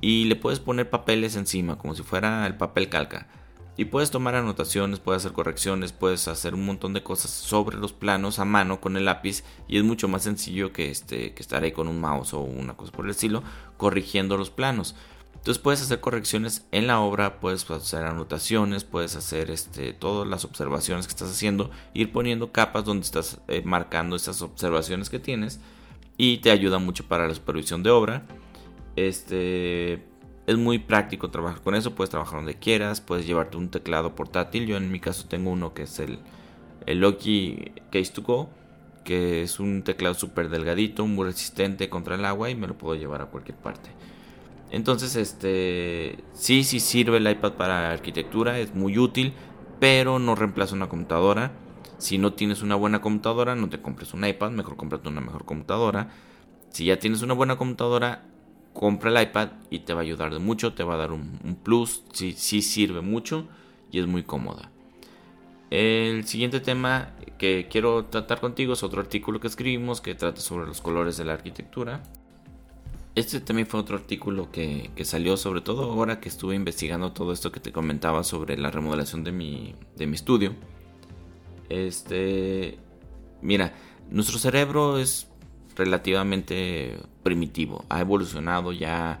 y 0.00 0.24
le 0.24 0.36
puedes 0.36 0.60
poner 0.60 0.90
papeles 0.90 1.36
encima, 1.36 1.78
como 1.78 1.94
si 1.94 2.02
fuera 2.02 2.46
el 2.46 2.56
papel 2.56 2.88
calca. 2.88 3.28
Y 3.78 3.86
puedes 3.86 4.10
tomar 4.10 4.34
anotaciones, 4.34 5.00
puedes 5.00 5.22
hacer 5.22 5.34
correcciones, 5.34 5.92
puedes 5.92 6.28
hacer 6.28 6.54
un 6.54 6.64
montón 6.64 6.94
de 6.94 7.02
cosas 7.02 7.30
sobre 7.30 7.76
los 7.76 7.92
planos 7.92 8.38
a 8.38 8.46
mano 8.46 8.80
con 8.80 8.96
el 8.96 9.04
lápiz 9.04 9.44
y 9.68 9.76
es 9.76 9.84
mucho 9.84 10.08
más 10.08 10.22
sencillo 10.22 10.72
que, 10.72 10.90
este, 10.90 11.34
que 11.34 11.42
estar 11.42 11.62
ahí 11.62 11.72
con 11.72 11.86
un 11.86 12.00
mouse 12.00 12.32
o 12.32 12.40
una 12.40 12.74
cosa 12.74 12.92
por 12.92 13.04
el 13.04 13.10
estilo 13.10 13.42
corrigiendo 13.76 14.38
los 14.38 14.48
planos. 14.48 14.94
Entonces 15.34 15.62
puedes 15.62 15.82
hacer 15.82 16.00
correcciones 16.00 16.66
en 16.72 16.86
la 16.86 17.00
obra, 17.00 17.38
puedes 17.38 17.70
hacer 17.70 18.04
anotaciones, 18.04 18.84
puedes 18.84 19.14
hacer 19.14 19.50
este, 19.50 19.92
todas 19.92 20.26
las 20.26 20.44
observaciones 20.44 21.06
que 21.06 21.12
estás 21.12 21.30
haciendo, 21.30 21.70
ir 21.92 22.10
poniendo 22.10 22.50
capas 22.50 22.84
donde 22.84 23.04
estás 23.04 23.38
eh, 23.46 23.62
marcando 23.64 24.16
esas 24.16 24.40
observaciones 24.42 25.10
que 25.10 25.18
tienes 25.18 25.60
y 26.16 26.38
te 26.38 26.50
ayuda 26.50 26.78
mucho 26.78 27.06
para 27.06 27.28
la 27.28 27.34
supervisión 27.34 27.82
de 27.82 27.90
obra. 27.90 28.26
Este 28.96 30.02
es 30.46 30.56
muy 30.56 30.78
práctico 30.78 31.30
trabajar 31.30 31.60
con 31.60 31.74
eso, 31.74 31.94
puedes 31.94 32.10
trabajar 32.10 32.36
donde 32.38 32.54
quieras, 32.54 33.00
puedes 33.00 33.26
llevarte 33.26 33.56
un 33.56 33.68
teclado 33.68 34.14
portátil. 34.14 34.66
Yo 34.66 34.76
en 34.76 34.92
mi 34.92 35.00
caso 35.00 35.26
tengo 35.28 35.50
uno 35.50 35.74
que 35.74 35.82
es 35.82 35.98
el, 35.98 36.20
el 36.86 37.00
Loki 37.00 37.72
Case 37.90 38.12
to 38.12 38.22
Go, 38.22 38.48
que 39.04 39.42
es 39.42 39.58
un 39.58 39.82
teclado 39.82 40.14
súper 40.14 40.48
delgadito, 40.48 41.06
muy 41.06 41.26
resistente 41.26 41.88
contra 41.88 42.14
el 42.14 42.24
agua 42.24 42.48
y 42.48 42.54
me 42.54 42.68
lo 42.68 42.78
puedo 42.78 42.94
llevar 42.94 43.22
a 43.22 43.26
cualquier 43.26 43.58
parte. 43.58 43.90
Entonces, 44.70 45.16
este, 45.16 46.18
sí, 46.32 46.62
sí 46.64 46.80
sirve 46.80 47.18
el 47.18 47.28
iPad 47.28 47.52
para 47.54 47.90
arquitectura, 47.90 48.58
es 48.58 48.74
muy 48.74 48.98
útil, 48.98 49.32
pero 49.80 50.18
no 50.18 50.36
reemplaza 50.36 50.74
una 50.74 50.88
computadora. 50.88 51.52
Si 51.98 52.18
no 52.18 52.34
tienes 52.34 52.62
una 52.62 52.74
buena 52.76 53.00
computadora, 53.00 53.56
no 53.56 53.68
te 53.68 53.80
compres 53.80 54.14
un 54.14 54.24
iPad, 54.24 54.50
mejor 54.50 54.76
cómprate 54.76 55.08
una 55.08 55.20
mejor 55.20 55.44
computadora. 55.44 56.10
Si 56.70 56.84
ya 56.84 56.98
tienes 56.98 57.22
una 57.22 57.34
buena 57.34 57.56
computadora, 57.56 58.24
compra 58.78 59.10
el 59.10 59.28
iPad 59.28 59.48
y 59.70 59.80
te 59.80 59.94
va 59.94 60.00
a 60.00 60.02
ayudar 60.02 60.32
de 60.32 60.38
mucho, 60.38 60.74
te 60.74 60.84
va 60.84 60.94
a 60.94 60.98
dar 60.98 61.12
un, 61.12 61.58
plus, 61.62 62.04
sí, 62.12 62.34
sirve 62.34 63.00
mucho 63.00 63.48
y 63.90 63.98
es 63.98 64.06
muy 64.06 64.22
cómoda. 64.22 64.70
El 65.70 66.26
siguiente 66.26 66.60
tema 66.60 67.12
que 67.38 67.66
quiero 67.70 68.04
tratar 68.04 68.40
contigo 68.40 68.74
es 68.74 68.82
otro 68.82 69.00
artículo 69.00 69.40
que 69.40 69.48
escribimos 69.48 70.00
que 70.00 70.14
trata 70.14 70.40
sobre 70.40 70.66
los 70.66 70.80
colores 70.80 71.16
de 71.16 71.24
la 71.24 71.32
arquitectura. 71.32 72.02
Este 73.14 73.40
también 73.40 73.66
fue 73.66 73.80
otro 73.80 73.96
artículo 73.96 74.52
que, 74.52 74.90
salió, 75.04 75.36
sobre 75.36 75.62
todo 75.62 75.84
ahora 75.84 76.20
que 76.20 76.28
estuve 76.28 76.54
investigando 76.54 77.12
todo 77.12 77.32
esto 77.32 77.50
que 77.50 77.60
te 77.60 77.72
comentaba 77.72 78.22
sobre 78.24 78.58
la 78.58 78.70
remodelación 78.70 79.24
de 79.24 79.32
mi, 79.32 79.74
de 79.96 80.06
mi 80.06 80.14
estudio. 80.16 80.54
Este, 81.70 82.78
mira, 83.40 83.72
nuestro 84.10 84.38
cerebro 84.38 84.98
es 84.98 85.28
relativamente 85.76 86.98
primitivo, 87.22 87.84
ha 87.88 88.00
evolucionado 88.00 88.72
ya, 88.72 89.20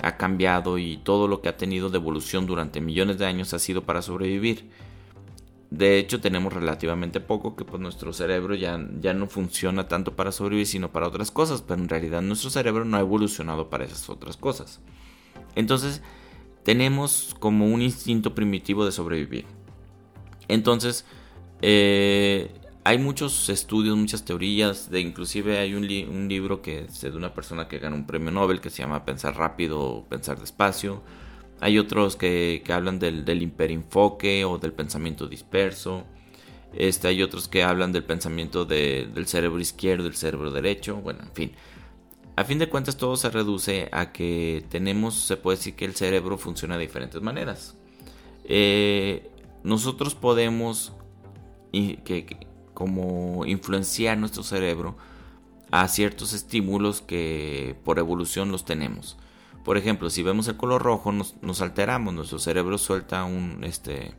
ha 0.00 0.16
cambiado 0.16 0.78
y 0.78 0.98
todo 0.98 1.28
lo 1.28 1.40
que 1.40 1.48
ha 1.48 1.56
tenido 1.56 1.88
de 1.88 1.98
evolución 1.98 2.46
durante 2.46 2.80
millones 2.80 3.18
de 3.18 3.26
años 3.26 3.54
ha 3.54 3.58
sido 3.58 3.84
para 3.84 4.02
sobrevivir. 4.02 4.68
De 5.70 5.98
hecho, 5.98 6.20
tenemos 6.20 6.52
relativamente 6.52 7.20
poco 7.20 7.56
que 7.56 7.64
pues 7.64 7.80
nuestro 7.80 8.12
cerebro 8.12 8.54
ya, 8.54 8.78
ya 9.00 9.14
no 9.14 9.26
funciona 9.26 9.88
tanto 9.88 10.14
para 10.14 10.30
sobrevivir, 10.30 10.66
sino 10.66 10.92
para 10.92 11.08
otras 11.08 11.30
cosas, 11.30 11.62
pero 11.62 11.80
en 11.80 11.88
realidad 11.88 12.20
nuestro 12.20 12.50
cerebro 12.50 12.84
no 12.84 12.98
ha 12.98 13.00
evolucionado 13.00 13.70
para 13.70 13.84
esas 13.84 14.10
otras 14.10 14.36
cosas. 14.36 14.80
Entonces, 15.54 16.02
tenemos 16.62 17.34
como 17.38 17.66
un 17.66 17.80
instinto 17.80 18.34
primitivo 18.34 18.84
de 18.84 18.92
sobrevivir. 18.92 19.46
Entonces, 20.48 21.06
eh, 21.62 22.50
hay 22.84 22.98
muchos 22.98 23.48
estudios, 23.48 23.96
muchas 23.96 24.24
teorías, 24.24 24.90
de 24.90 25.00
inclusive 25.00 25.58
hay 25.58 25.74
un, 25.74 25.86
libro 26.28 26.62
que 26.62 26.80
es 26.80 27.00
de 27.00 27.10
una 27.10 27.32
persona 27.34 27.68
que 27.68 27.78
ganó 27.78 27.96
un 27.96 28.06
premio 28.06 28.30
Nobel 28.30 28.60
que 28.60 28.70
se 28.70 28.82
llama 28.82 29.04
Pensar 29.04 29.36
rápido 29.36 29.80
o 29.80 30.04
Pensar 30.04 30.38
despacio 30.40 31.02
hay 31.62 31.78
otros 31.78 32.16
que, 32.16 32.60
hablan 32.70 32.98
del, 32.98 33.24
del, 33.24 33.40
hiperinfoque 33.40 34.44
o 34.44 34.58
del 34.58 34.72
pensamiento 34.72 35.28
disperso. 35.28 36.02
Este, 36.72 37.06
hay 37.06 37.22
otros 37.22 37.46
que 37.46 37.62
hablan 37.62 37.92
del 37.92 38.02
pensamiento 38.02 38.64
del 38.64 39.26
cerebro 39.28 39.60
izquierdo, 39.60 40.02
del 40.02 40.16
cerebro 40.16 40.50
derecho. 40.50 40.96
Bueno, 40.96 41.20
en 41.22 41.32
fin. 41.32 41.52
A 42.34 42.42
fin 42.42 42.58
de 42.58 42.68
cuentas 42.68 42.96
todo 42.96 43.14
se 43.16 43.30
reduce 43.30 43.88
a 43.92 44.10
que 44.10 44.64
tenemos, 44.70 45.14
se 45.14 45.36
puede 45.36 45.56
decir 45.56 45.76
que 45.76 45.84
el 45.84 45.94
cerebro 45.94 46.36
funciona 46.36 46.76
de 46.76 46.80
diferentes 46.80 47.22
maneras. 47.22 47.76
Eh, 48.42 49.30
nosotros 49.62 50.16
podemos 50.16 50.94
que, 51.70 52.48
como 52.74 53.44
influenciar 53.46 54.18
nuestro 54.18 54.42
cerebro 54.42 54.96
a 55.70 55.88
ciertos 55.88 56.32
estímulos 56.32 57.00
que 57.00 57.76
por 57.84 57.98
evolución 57.98 58.52
los 58.52 58.64
tenemos. 58.64 59.16
Por 59.64 59.76
ejemplo, 59.76 60.10
si 60.10 60.22
vemos 60.22 60.48
el 60.48 60.56
color 60.56 60.82
rojo 60.82 61.12
nos, 61.12 61.62
alteramos, 61.62 62.12
nuestro 62.12 62.38
cerebro 62.38 62.78
suelta 62.78 63.24
un, 63.24 63.62
este, 63.62 64.12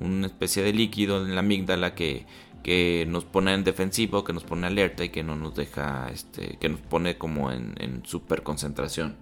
una 0.00 0.26
especie 0.26 0.62
de 0.62 0.72
líquido 0.72 1.24
en 1.24 1.34
la 1.34 1.40
amígdala 1.40 1.94
que, 1.94 2.26
que 2.62 3.04
nos 3.08 3.24
pone 3.24 3.52
en 3.52 3.64
defensivo, 3.64 4.24
que 4.24 4.32
nos 4.32 4.44
pone 4.44 4.66
alerta 4.66 5.04
y 5.04 5.10
que 5.10 5.22
no 5.24 5.36
nos 5.36 5.54
deja, 5.54 6.08
este, 6.10 6.56
que 6.58 6.68
nos 6.68 6.80
pone 6.80 7.18
como 7.18 7.50
en, 7.50 7.74
en 7.78 8.04
super 8.06 8.42
concentración. 8.42 9.16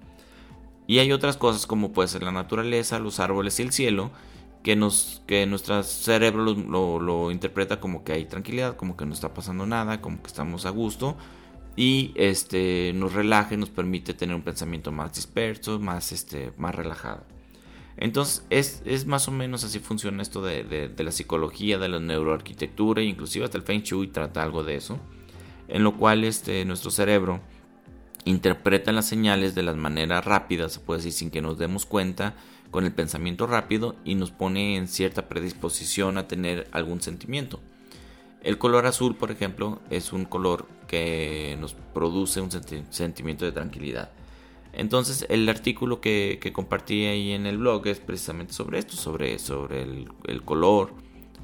Y 0.86 0.98
hay 0.98 1.10
otras 1.10 1.36
cosas 1.36 1.66
como 1.66 1.92
puede 1.92 2.08
ser 2.08 2.22
la 2.22 2.32
naturaleza, 2.32 2.98
los 2.98 3.18
árboles 3.18 3.58
y 3.58 3.62
el 3.62 3.72
cielo, 3.72 4.10
que, 4.62 4.76
nos, 4.76 5.22
que 5.26 5.46
nuestro 5.46 5.82
cerebro 5.82 6.44
lo, 6.44 7.00
lo 7.00 7.30
interpreta 7.30 7.80
como 7.80 8.04
que 8.04 8.12
hay 8.12 8.24
tranquilidad, 8.26 8.76
como 8.76 8.96
que 8.96 9.06
no 9.06 9.12
está 9.12 9.34
pasando 9.34 9.66
nada, 9.66 10.00
como 10.00 10.22
que 10.22 10.28
estamos 10.28 10.66
a 10.66 10.70
gusto 10.70 11.16
y 11.76 12.12
este 12.16 12.92
nos 12.94 13.14
relaja 13.14 13.56
nos 13.56 13.70
permite 13.70 14.14
tener 14.14 14.36
un 14.36 14.42
pensamiento 14.42 14.92
más 14.92 15.14
disperso, 15.14 15.78
más 15.78 16.12
este 16.12 16.52
más 16.58 16.74
relajado. 16.74 17.24
Entonces 17.96 18.44
es, 18.84 19.06
más 19.06 19.28
o 19.28 19.30
menos 19.30 19.64
así 19.64 19.78
funciona 19.78 20.22
esto 20.22 20.42
de, 20.42 20.92
la 20.96 21.12
psicología, 21.12 21.78
de 21.78 21.88
la 21.88 22.00
neuroarquitectura, 22.00 23.02
inclusive 23.02 23.44
hasta 23.44 23.58
el 23.58 23.64
Feng 23.64 23.82
Shui 23.82 24.08
trata 24.08 24.42
algo 24.42 24.64
de 24.64 24.76
eso, 24.76 24.98
en 25.68 25.84
lo 25.84 25.96
cual 25.96 26.24
este, 26.24 26.64
nuestro 26.64 26.90
cerebro 26.90 27.40
interpreta 28.24 28.92
las 28.92 29.06
señales 29.06 29.54
de 29.54 29.62
las 29.62 29.76
maneras 29.76 30.24
rápidas, 30.24 30.72
se 30.72 30.80
puede 30.80 30.98
decir 30.98 31.12
sin 31.12 31.30
que 31.30 31.42
nos 31.42 31.58
demos 31.58 31.86
cuenta, 31.86 32.34
con 32.72 32.84
el 32.84 32.92
pensamiento 32.92 33.46
rápido 33.46 33.94
y 34.04 34.16
nos 34.16 34.32
pone 34.32 34.76
en 34.76 34.88
cierta 34.88 35.28
predisposición 35.28 36.18
a 36.18 36.26
tener 36.26 36.66
algún 36.72 37.00
sentimiento. 37.00 37.60
El 38.42 38.58
color 38.58 38.86
azul, 38.86 39.14
por 39.14 39.30
ejemplo, 39.30 39.78
es 39.90 40.12
un 40.12 40.24
color 40.24 40.66
que 40.88 41.56
nos 41.60 41.74
produce 41.74 42.40
un 42.40 42.50
sentimiento 42.50 43.44
de 43.44 43.52
tranquilidad. 43.52 44.10
Entonces, 44.72 45.26
el 45.28 45.48
artículo 45.48 46.00
que, 46.00 46.40
compartí 46.52 47.04
ahí 47.04 47.32
en 47.32 47.46
el 47.46 47.58
blog 47.58 47.86
es 47.86 48.00
precisamente 48.00 48.54
sobre 48.54 48.78
esto, 48.78 48.96
sobre, 48.96 49.34
el, 49.34 50.42
color 50.44 50.94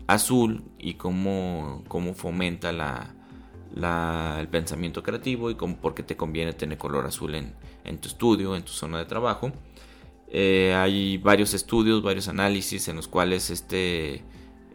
azul 0.06 0.64
y 0.78 0.94
cómo, 0.94 1.84
fomenta 2.16 2.70
el 2.70 4.48
pensamiento 4.48 5.02
creativo 5.02 5.50
y 5.50 5.54
por 5.54 5.94
qué 5.94 6.02
te 6.02 6.16
conviene 6.16 6.54
tener 6.54 6.78
color 6.78 7.06
azul 7.06 7.34
en, 7.34 7.98
tu 7.98 8.08
estudio, 8.08 8.56
en 8.56 8.62
tu 8.62 8.72
zona 8.72 8.98
de 8.98 9.04
trabajo. 9.04 9.52
Eh, 10.30 10.74
hay 10.76 11.18
varios 11.18 11.54
estudios, 11.54 12.02
varios 12.02 12.28
análisis 12.28 12.88
en 12.88 12.96
los 12.96 13.08
cuales 13.08 13.50
este 13.50 14.22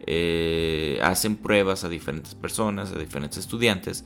eh, 0.06 0.98
hacen 1.02 1.36
pruebas 1.36 1.84
a 1.84 1.88
diferentes 1.88 2.34
personas, 2.34 2.92
a 2.92 2.98
diferentes 2.98 3.38
estudiantes, 3.38 4.04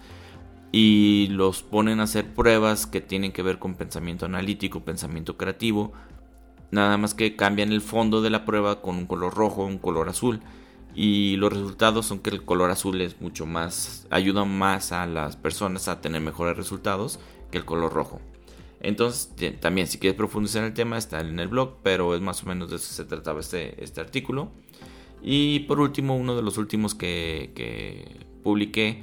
y 0.71 1.29
los 1.31 1.63
ponen 1.63 2.01
a 2.01 2.05
hacer 2.05 2.35
pruebas 2.35 2.87
que 2.87 3.01
tienen 3.01 3.33
que 3.33 3.43
ver 3.43 3.59
con 3.59 3.75
pensamiento 3.75 4.27
analítico, 4.27 4.85
pensamiento 4.85 5.37
creativo, 5.37 5.93
nada 6.71 6.97
más 6.99 7.15
que 7.15 7.35
cambian 7.35 7.73
el 7.73 7.81
fondo 7.81 8.21
de 8.21 8.31
la 8.31 8.45
prueba 8.45 8.83
con 8.83 8.97
un 8.97 9.07
color 9.07 9.35
rojo, 9.35 9.65
un 9.65 9.79
color 9.79 10.09
azul, 10.09 10.41
y 10.95 11.37
los 11.37 11.53
resultados 11.53 12.07
son 12.07 12.21
que 12.21 12.31
el 12.31 12.45
color 12.45 12.71
azul 12.71 13.01
es 13.01 13.21
mucho 13.21 13.47
más, 13.47 14.07
ayuda 14.11 14.45
más 14.45 14.93
a 14.93 15.07
las 15.07 15.37
personas 15.37 15.89
a 15.89 16.01
tener 16.01 16.21
mejores 16.21 16.57
resultados 16.57 17.19
que 17.51 17.59
el 17.59 17.65
color 17.65 17.93
rojo. 17.93 18.21
Entonces, 18.81 19.33
también 19.61 19.87
si 19.87 19.99
quieres 19.99 20.17
profundizar 20.17 20.63
en 20.63 20.69
el 20.69 20.75
tema, 20.75 20.99
está 20.99 21.21
en 21.21 21.39
el 21.41 21.49
blog, 21.49 21.79
pero 21.83 22.15
es 22.15 22.21
más 22.21 22.43
o 22.43 22.47
menos 22.47 22.71
de 22.71 22.77
eso 22.77 22.93
se 22.93 23.05
trataba 23.05 23.41
este, 23.41 23.83
este 23.83 24.01
artículo. 24.01 24.53
Y 25.23 25.61
por 25.61 25.81
último, 25.81 26.17
uno 26.17 26.37
de 26.37 26.43
los 26.43 26.59
últimos 26.59 26.95
que, 26.95 28.27
publiqué 28.43 29.03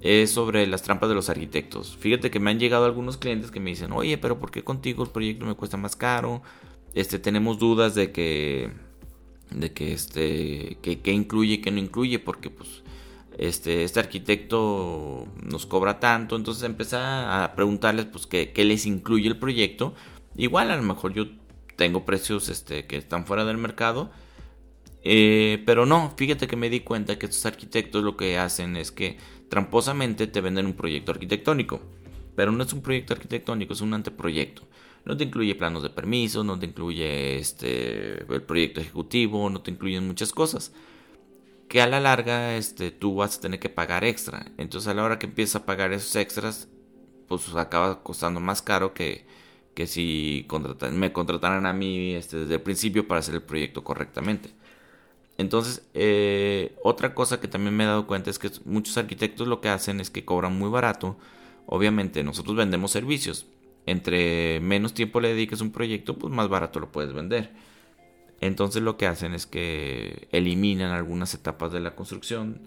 es 0.00 0.30
sobre 0.30 0.66
las 0.66 0.82
trampas 0.82 1.08
de 1.08 1.14
los 1.14 1.30
arquitectos. 1.30 1.96
Fíjate 1.96 2.30
que 2.30 2.40
me 2.40 2.50
han 2.50 2.58
llegado 2.58 2.84
algunos 2.84 3.16
clientes 3.16 3.50
que 3.50 3.60
me 3.60 3.70
dicen, 3.70 3.92
oye, 3.92 4.18
pero 4.18 4.38
¿por 4.38 4.50
qué 4.50 4.62
contigo 4.62 5.04
el 5.04 5.10
proyecto 5.10 5.46
me 5.46 5.54
cuesta 5.54 5.76
más 5.76 5.96
caro? 5.96 6.42
Este, 6.94 7.18
tenemos 7.18 7.58
dudas 7.58 7.94
de 7.94 8.12
que, 8.12 8.70
de 9.50 9.72
que 9.72 9.92
este, 9.92 10.78
que, 10.82 11.12
incluye 11.12 11.54
y 11.54 11.58
que 11.58 11.70
no 11.70 11.78
incluye, 11.78 12.18
porque 12.18 12.50
pues, 12.50 12.82
este, 13.38 13.84
este 13.84 14.00
arquitecto 14.00 15.26
nos 15.42 15.66
cobra 15.66 16.00
tanto, 16.00 16.36
entonces 16.36 16.62
empecé 16.64 16.96
a 16.98 17.52
preguntarles, 17.54 18.06
pues, 18.06 18.26
qué, 18.26 18.52
qué 18.52 18.64
les 18.64 18.86
incluye 18.86 19.28
el 19.28 19.38
proyecto. 19.38 19.94
Igual 20.36 20.70
a 20.70 20.76
lo 20.76 20.82
mejor 20.82 21.12
yo 21.12 21.26
tengo 21.76 22.04
precios, 22.04 22.48
este, 22.48 22.86
que 22.86 22.96
están 22.96 23.26
fuera 23.26 23.44
del 23.44 23.58
mercado, 23.58 24.10
eh, 25.08 25.62
pero 25.66 25.86
no, 25.86 26.12
fíjate 26.16 26.48
que 26.48 26.56
me 26.56 26.68
di 26.68 26.80
cuenta 26.80 27.18
que 27.18 27.26
estos 27.26 27.46
arquitectos 27.46 28.02
lo 28.02 28.16
que 28.16 28.38
hacen 28.38 28.76
es 28.76 28.90
que 28.90 29.18
tramposamente 29.48 30.26
te 30.26 30.40
venden 30.40 30.66
un 30.66 30.72
proyecto 30.74 31.12
arquitectónico. 31.12 31.80
Pero 32.34 32.52
no 32.52 32.64
es 32.64 32.72
un 32.72 32.82
proyecto 32.82 33.14
arquitectónico, 33.14 33.72
es 33.72 33.80
un 33.80 33.94
anteproyecto. 33.94 34.62
No 35.04 35.16
te 35.16 35.24
incluye 35.24 35.54
planos 35.54 35.84
de 35.84 35.90
permiso, 35.90 36.42
no 36.42 36.58
te 36.58 36.66
incluye 36.66 37.36
este, 37.38 38.22
el 38.22 38.42
proyecto 38.42 38.80
ejecutivo, 38.80 39.48
no 39.48 39.62
te 39.62 39.70
incluyen 39.70 40.06
muchas 40.06 40.32
cosas. 40.32 40.72
Que 41.68 41.82
a 41.82 41.86
la 41.86 42.00
larga 42.00 42.56
este, 42.56 42.90
tú 42.92 43.16
vas 43.16 43.38
a 43.38 43.40
tener 43.40 43.60
que 43.60 43.68
pagar 43.68 44.04
extra. 44.04 44.46
Entonces 44.56 44.88
a 44.88 44.94
la 44.94 45.04
hora 45.04 45.18
que 45.18 45.26
empiezas 45.26 45.62
a 45.62 45.66
pagar 45.66 45.92
esos 45.92 46.14
extras, 46.16 46.68
pues 47.28 47.54
acaba 47.56 48.02
costando 48.02 48.40
más 48.40 48.62
caro 48.62 48.94
que, 48.94 49.26
que 49.74 49.86
si 49.86 50.46
me 50.92 51.12
contrataran 51.12 51.66
a 51.66 51.72
mí 51.72 52.14
este, 52.14 52.38
desde 52.38 52.54
el 52.54 52.62
principio 52.62 53.08
para 53.08 53.20
hacer 53.20 53.34
el 53.34 53.42
proyecto 53.42 53.84
correctamente. 53.84 54.50
Entonces, 55.38 55.82
eh, 55.94 56.74
otra 56.82 57.14
cosa 57.14 57.40
que 57.40 57.48
también 57.48 57.76
me 57.76 57.84
he 57.84 57.86
dado 57.86 58.06
cuenta 58.06 58.30
es 58.30 58.38
que 58.38 58.50
muchos 58.64 58.96
arquitectos 58.96 59.48
lo 59.48 59.60
que 59.60 59.68
hacen 59.68 60.00
es 60.00 60.10
que 60.10 60.24
cobran 60.24 60.58
muy 60.58 60.70
barato. 60.70 61.18
Obviamente, 61.66 62.24
nosotros 62.24 62.56
vendemos 62.56 62.90
servicios. 62.92 63.46
Entre 63.86 64.60
menos 64.60 64.94
tiempo 64.94 65.20
le 65.20 65.28
dediques 65.28 65.60
a 65.60 65.64
un 65.64 65.72
proyecto, 65.72 66.18
pues 66.18 66.32
más 66.32 66.48
barato 66.48 66.80
lo 66.80 66.90
puedes 66.90 67.12
vender. 67.12 67.52
Entonces 68.40 68.82
lo 68.82 68.96
que 68.96 69.06
hacen 69.06 69.34
es 69.34 69.46
que 69.46 70.28
eliminan 70.32 70.90
algunas 70.90 71.34
etapas 71.34 71.72
de 71.72 71.80
la 71.80 71.94
construcción, 71.94 72.60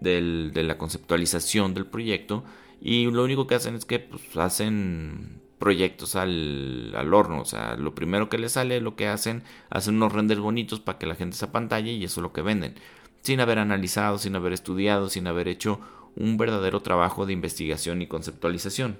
de 0.00 0.62
la 0.62 0.78
conceptualización 0.78 1.74
del 1.74 1.86
proyecto, 1.86 2.44
y 2.80 3.10
lo 3.10 3.24
único 3.24 3.46
que 3.46 3.54
hacen 3.54 3.74
es 3.74 3.84
que 3.84 3.98
pues, 3.98 4.36
hacen 4.36 5.40
proyectos 5.58 6.16
al, 6.16 6.92
al, 6.96 7.14
horno. 7.14 7.40
O 7.40 7.44
sea, 7.44 7.76
lo 7.76 7.94
primero 7.94 8.28
que 8.28 8.38
les 8.38 8.52
sale, 8.52 8.80
lo 8.80 8.96
que 8.96 9.08
hacen, 9.08 9.42
hacen 9.70 9.96
unos 9.96 10.12
renders 10.12 10.40
bonitos 10.40 10.80
para 10.80 10.98
que 10.98 11.06
la 11.06 11.14
gente 11.14 11.36
se 11.36 11.46
apantalle 11.46 11.92
y 11.92 12.04
eso 12.04 12.20
es 12.20 12.22
lo 12.22 12.32
que 12.32 12.42
venden. 12.42 12.74
Sin 13.22 13.40
haber 13.40 13.58
analizado, 13.58 14.18
sin 14.18 14.36
haber 14.36 14.52
estudiado, 14.52 15.08
sin 15.08 15.26
haber 15.26 15.48
hecho 15.48 15.80
un 16.14 16.36
verdadero 16.36 16.80
trabajo 16.80 17.26
de 17.26 17.32
investigación 17.32 18.02
y 18.02 18.06
conceptualización. 18.06 18.98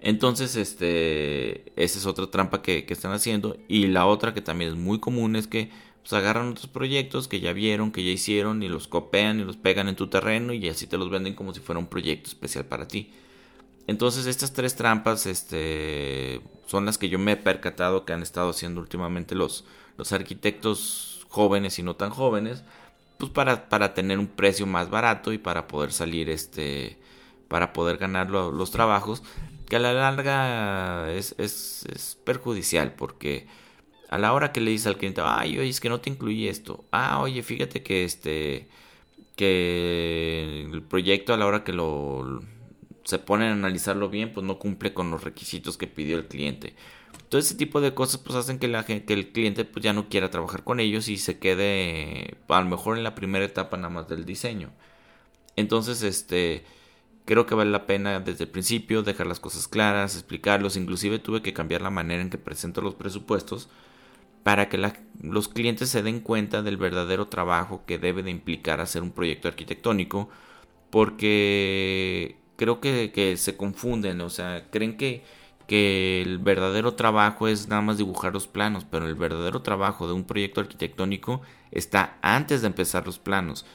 Entonces, 0.00 0.56
este, 0.56 1.72
esa 1.82 1.98
es 1.98 2.06
otra 2.06 2.30
trampa 2.30 2.62
que, 2.62 2.84
que 2.84 2.94
están 2.94 3.12
haciendo. 3.12 3.56
Y 3.68 3.88
la 3.88 4.06
otra 4.06 4.34
que 4.34 4.40
también 4.42 4.70
es 4.70 4.76
muy 4.76 5.00
común 5.00 5.36
es 5.36 5.46
que 5.46 5.70
pues, 6.08 6.12
agarran 6.12 6.48
otros 6.48 6.68
proyectos 6.68 7.28
que 7.28 7.40
ya 7.40 7.52
vieron, 7.52 7.92
que 7.92 8.02
ya 8.02 8.10
hicieron 8.10 8.62
y 8.62 8.68
los 8.68 8.88
copian 8.88 9.40
y 9.40 9.44
los 9.44 9.56
pegan 9.56 9.88
en 9.88 9.96
tu 9.96 10.06
terreno 10.06 10.54
y 10.54 10.68
así 10.68 10.86
te 10.86 10.96
los 10.96 11.10
venden 11.10 11.34
como 11.34 11.52
si 11.52 11.60
fuera 11.60 11.78
un 11.78 11.86
proyecto 11.86 12.28
especial 12.28 12.64
para 12.64 12.88
ti. 12.88 13.12
Entonces 13.86 14.26
estas 14.26 14.52
tres 14.52 14.74
trampas 14.74 15.26
este, 15.26 16.40
son 16.66 16.86
las 16.86 16.96
que 16.96 17.08
yo 17.08 17.18
me 17.18 17.32
he 17.32 17.36
percatado 17.36 18.04
que 18.04 18.12
han 18.12 18.22
estado 18.22 18.50
haciendo 18.50 18.80
últimamente 18.80 19.34
los, 19.34 19.64
los 19.96 20.12
arquitectos 20.12 21.26
jóvenes 21.28 21.78
y 21.78 21.82
no 21.82 21.96
tan 21.96 22.10
jóvenes 22.10 22.64
pues 23.18 23.30
para, 23.30 23.68
para 23.68 23.92
tener 23.94 24.18
un 24.18 24.28
precio 24.28 24.66
más 24.66 24.88
barato 24.88 25.32
y 25.32 25.38
para 25.38 25.66
poder 25.66 25.92
salir 25.92 26.30
este 26.30 26.98
para 27.48 27.72
poder 27.72 27.96
ganar 27.96 28.30
los 28.30 28.70
trabajos 28.70 29.22
que 29.68 29.76
a 29.76 29.78
la 29.78 29.92
larga 29.92 31.12
es, 31.12 31.34
es, 31.38 32.18
perjudicial 32.24 32.94
porque 32.94 33.46
a 34.08 34.18
la 34.18 34.32
hora 34.32 34.52
que 34.52 34.60
le 34.60 34.70
dices 34.70 34.86
al 34.86 34.96
cliente 34.96 35.20
ay 35.24 35.58
oye 35.58 35.68
es 35.68 35.80
que 35.80 35.88
no 35.88 36.00
te 36.00 36.10
incluye 36.10 36.48
esto 36.48 36.84
ah 36.90 37.20
oye 37.20 37.42
fíjate 37.42 37.82
que 37.82 38.04
este 38.04 38.68
que 39.36 40.66
el 40.72 40.82
proyecto 40.82 41.34
a 41.34 41.36
la 41.36 41.46
hora 41.46 41.64
que 41.64 41.72
lo 41.72 42.42
se 43.04 43.18
ponen 43.18 43.48
a 43.48 43.52
analizarlo 43.52 44.08
bien 44.08 44.32
pues 44.32 44.44
no 44.46 44.58
cumple 44.58 44.94
con 44.94 45.10
los 45.10 45.24
requisitos 45.24 45.76
que 45.76 45.86
pidió 45.86 46.16
el 46.16 46.26
cliente 46.26 46.74
todo 47.28 47.40
ese 47.40 47.54
tipo 47.54 47.80
de 47.80 47.94
cosas 47.94 48.18
pues 48.18 48.36
hacen 48.36 48.58
que, 48.58 49.02
que 49.06 49.12
el 49.12 49.32
cliente 49.32 49.64
pues 49.64 49.82
ya 49.82 49.92
no 49.92 50.08
quiera 50.08 50.30
trabajar 50.30 50.64
con 50.64 50.80
ellos 50.80 51.08
y 51.08 51.18
se 51.18 51.38
quede 51.38 52.36
a 52.48 52.60
lo 52.60 52.68
mejor 52.68 52.96
en 52.96 53.04
la 53.04 53.14
primera 53.14 53.44
etapa 53.44 53.76
nada 53.76 53.90
más 53.90 54.08
del 54.08 54.24
diseño. 54.24 54.70
Entonces, 55.56 56.02
este, 56.02 56.64
creo 57.28 57.44
que 57.44 57.54
vale 57.54 57.70
la 57.70 57.86
pena 57.86 58.20
desde 58.20 58.44
el 58.44 58.50
principio 58.50 59.02
dejar 59.02 59.26
las 59.26 59.38
cosas 59.38 59.68
claras, 59.68 60.14
explicarlos. 60.14 60.78
Inclusive 60.78 61.18
tuve 61.18 61.42
que 61.42 61.52
cambiar 61.52 61.82
la 61.82 61.90
manera 61.90 62.22
en 62.22 62.30
que 62.30 62.38
presento 62.38 62.80
los 62.80 62.94
presupuestos 62.94 63.68
para 64.42 64.70
que 64.70 64.82
los 65.20 65.48
clientes 65.48 65.90
se 65.90 66.02
den 66.02 66.20
cuenta 66.20 66.62
del 66.62 66.78
verdadero 66.78 67.28
trabajo 67.28 67.82
que 67.86 67.98
debe 67.98 68.22
de 68.22 68.30
implicar 68.30 68.80
hacer 68.80 69.02
un 69.02 69.12
proyecto 69.12 69.46
arquitectónico. 69.46 70.30
Porque 70.88 72.38
creo 72.56 72.80
que, 72.80 73.12
que 73.12 73.36
se 73.36 73.58
confunden, 73.58 74.22
o 74.22 74.30
sea, 74.30 74.70
creen 74.70 74.96
que 74.96 75.22
que 75.68 76.22
el 76.22 76.38
verdadero 76.38 76.94
trabajo 76.94 77.46
es 77.46 77.68
nada 77.68 77.82
más 77.82 77.98
dibujar 77.98 78.32
los 78.32 78.48
planos, 78.48 78.86
pero 78.90 79.06
el 79.06 79.14
verdadero 79.14 79.60
trabajo 79.60 80.06
de 80.06 80.14
un 80.14 80.24
proyecto 80.24 80.62
arquitectónico 80.62 81.42
está 81.70 82.16
antes 82.22 82.62
de 82.62 82.68
empezar 82.68 83.04
los 83.04 83.18
planos, 83.18 83.66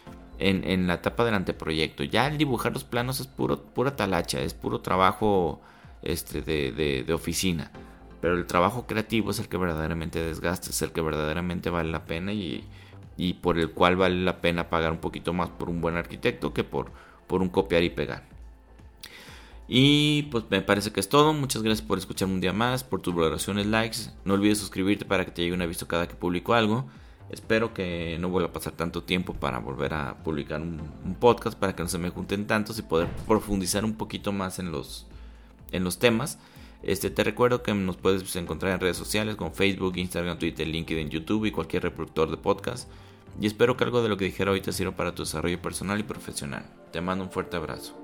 en, 0.49 0.87
la 0.87 0.95
etapa 0.95 1.25
del 1.25 1.35
anteproyecto. 1.35 2.03
Ya 2.03 2.27
el 2.27 2.37
dibujar 2.37 2.73
los 2.73 2.83
planos 2.83 3.19
es 3.19 3.27
puro, 3.27 3.61
pura 3.61 3.95
talacha, 3.95 4.41
es 4.41 4.53
puro 4.53 4.81
trabajo 4.81 5.61
este, 6.01 6.41
de, 6.41 7.03
de 7.05 7.13
oficina. 7.13 7.71
Pero 8.21 8.35
el 8.35 8.45
trabajo 8.45 8.87
creativo 8.87 9.31
es 9.31 9.39
el 9.39 9.49
que 9.49 9.57
verdaderamente 9.57 10.23
desgasta, 10.23 10.69
es 10.69 10.81
el 10.81 10.91
que 10.91 11.01
verdaderamente 11.01 11.69
vale 11.69 11.91
la 11.91 12.05
pena 12.05 12.31
y, 12.31 12.63
y 13.17 13.33
por 13.33 13.59
el 13.59 13.71
cual 13.71 13.95
vale 13.95 14.21
la 14.21 14.41
pena 14.41 14.69
pagar 14.69 14.91
un 14.91 14.99
poquito 14.99 15.33
más 15.33 15.49
por 15.49 15.69
un 15.69 15.81
buen 15.81 15.97
arquitecto 15.97 16.53
que 16.53 16.63
por, 16.63 16.91
por 17.27 17.41
un 17.41 17.49
copiar 17.49 17.83
y 17.83 17.89
pegar. 17.89 18.23
Y 19.67 20.23
pues 20.23 20.45
me 20.49 20.61
parece 20.61 20.91
que 20.91 20.99
es 20.99 21.09
todo. 21.09 21.33
Muchas 21.33 21.63
gracias 21.63 21.85
por 21.85 21.97
escucharme 21.97 22.33
un 22.33 22.41
día 22.41 22.53
más, 22.53 22.83
por 22.83 23.01
tus 23.01 23.15
valoraciones, 23.15 23.65
likes. 23.65 23.97
No 24.25 24.33
olvides 24.33 24.57
suscribirte 24.57 25.05
para 25.05 25.25
que 25.25 25.31
te 25.31 25.41
llegue 25.41 25.53
un 25.53 25.61
aviso 25.61 25.87
cada 25.87 26.07
que 26.07 26.15
publico 26.15 26.53
algo. 26.53 26.85
Espero 27.29 27.73
que 27.73 28.17
no 28.19 28.29
vuelva 28.29 28.49
a 28.49 28.53
pasar 28.53 28.73
tanto 28.73 29.03
tiempo 29.03 29.33
para 29.33 29.59
volver 29.59 29.93
a 29.93 30.23
publicar 30.23 30.61
un, 30.61 30.79
podcast 31.19 31.57
para 31.57 31.75
que 31.75 31.83
no 31.83 31.89
se 31.89 31.97
me 31.97 32.09
junten 32.09 32.47
tantos 32.47 32.77
y 32.79 32.83
poder 32.83 33.07
profundizar 33.27 33.85
un 33.85 33.95
poquito 33.95 34.31
más 34.31 34.59
en 34.59 34.71
los, 34.71 35.07
en 35.71 35.83
los 35.83 35.99
temas. 35.99 36.37
Este, 36.83 37.09
te 37.09 37.23
recuerdo 37.23 37.63
que 37.63 37.73
nos 37.73 37.97
puedes 37.97 38.35
encontrar 38.35 38.73
en 38.73 38.79
redes 38.81 38.97
sociales 38.97 39.35
como 39.35 39.51
Facebook, 39.51 39.97
Instagram, 39.97 40.37
Twitter, 40.37 40.67
LinkedIn, 40.67 41.09
YouTube 41.09 41.45
y 41.45 41.51
cualquier 41.51 41.83
reproductor 41.83 42.29
de 42.29 42.37
podcast. 42.37 42.89
Y 43.39 43.47
espero 43.47 43.77
que 43.77 43.83
algo 43.83 44.03
de 44.03 44.09
lo 44.09 44.17
que 44.17 44.25
dijera 44.25 44.51
hoy 44.51 44.61
te 44.61 44.71
sirva 44.71 44.95
para 44.95 45.15
tu 45.15 45.23
desarrollo 45.23 45.61
personal 45.61 45.99
y 45.99 46.03
profesional. 46.03 46.65
Te 46.91 47.01
mando 47.01 47.23
un 47.23 47.31
fuerte 47.31 47.57
abrazo. 47.57 48.02